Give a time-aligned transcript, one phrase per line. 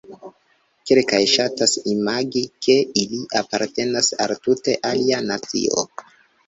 [0.91, 5.91] Kelkaj ŝatas imagi, ke ili apartenas al tute alia nacio.